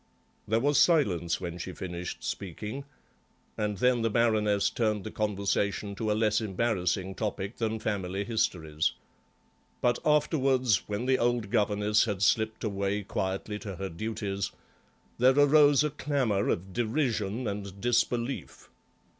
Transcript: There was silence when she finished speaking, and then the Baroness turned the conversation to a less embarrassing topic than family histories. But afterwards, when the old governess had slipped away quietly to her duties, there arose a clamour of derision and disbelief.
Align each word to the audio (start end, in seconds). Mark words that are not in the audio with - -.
There 0.47 0.59
was 0.59 0.79
silence 0.79 1.39
when 1.39 1.59
she 1.59 1.73
finished 1.73 2.23
speaking, 2.23 2.85
and 3.55 3.77
then 3.77 4.01
the 4.01 4.09
Baroness 4.09 4.71
turned 4.71 5.03
the 5.03 5.11
conversation 5.11 5.93
to 5.93 6.11
a 6.11 6.17
less 6.17 6.41
embarrassing 6.41 7.13
topic 7.13 7.57
than 7.57 7.77
family 7.77 8.23
histories. 8.23 8.93
But 9.79 9.99
afterwards, 10.03 10.87
when 10.89 11.05
the 11.05 11.19
old 11.19 11.51
governess 11.51 12.05
had 12.05 12.23
slipped 12.23 12.63
away 12.63 13.03
quietly 13.03 13.59
to 13.59 13.75
her 13.75 13.89
duties, 13.89 14.51
there 15.19 15.37
arose 15.37 15.83
a 15.83 15.91
clamour 15.91 16.49
of 16.49 16.73
derision 16.73 17.47
and 17.47 17.79
disbelief. 17.79 18.69